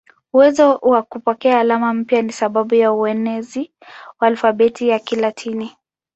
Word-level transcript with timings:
Uwezo 0.33 0.75
wa 0.81 1.01
kupokea 1.03 1.59
alama 1.59 1.93
mpya 1.93 2.21
ni 2.21 2.31
sababu 2.31 2.75
ya 2.75 2.93
uenezi 2.93 3.71
wa 4.19 4.27
alfabeti 4.27 4.87
ya 4.89 4.99
Kilatini. 4.99 5.71